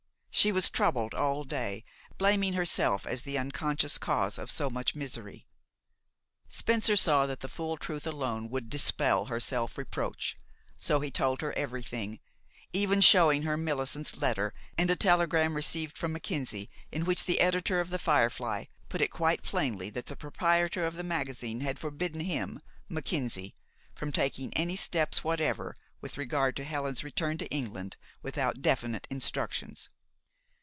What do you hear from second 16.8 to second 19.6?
in which the editor of "The Firefly" put it quite